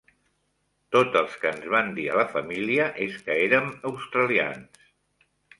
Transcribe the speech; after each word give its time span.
Tot 0.95 1.17
els 1.21 1.35
que 1.43 1.51
ens 1.57 1.67
van 1.75 1.93
dir 1.99 2.07
a 2.13 2.17
la 2.21 2.25
família 2.33 2.89
és 3.07 3.21
que 3.29 3.39
érem 3.45 3.71
australians. 3.93 4.91